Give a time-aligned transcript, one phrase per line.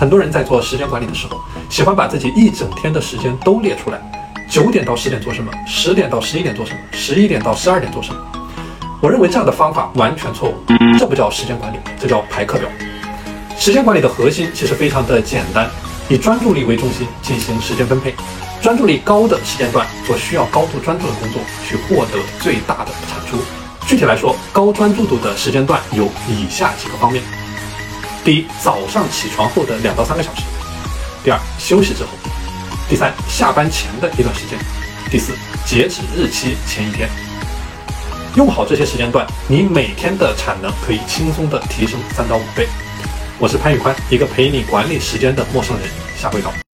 [0.00, 1.38] 很多人在做时间管理的时候，
[1.68, 4.00] 喜欢把自己一整天的时间都列出来，
[4.48, 8.18] 九点到十点做什么，十点到十一点做什么，十一点到十二点做什么。
[9.02, 10.54] 我认为这样的方法完全错误，
[10.98, 12.66] 这不叫时间管理，这叫排课表。
[13.58, 15.68] 时间管理的核心其实非常的简单，
[16.08, 18.14] 以专注力为中心进行时间分配，
[18.62, 23.36] 专注力高的时间段做需要高度专注的工作，去获得最大的产出。
[23.86, 27.22] 具体来说，高专注度的时间段有以下几个方面。
[28.24, 30.42] 第一，早上起床后的两到三个小时；
[31.24, 32.10] 第二，休息之后；
[32.88, 34.58] 第三，下班前的一段时间；
[35.10, 35.32] 第四，
[35.64, 37.08] 截止日期前一天。
[38.36, 42.68] 用好这些时间段，你每天的产能可以轻松的提升三到五倍。
[43.38, 45.88] 我是潘宇宽，一个陪你管理时间的陌生人。
[46.16, 46.52] 下回到。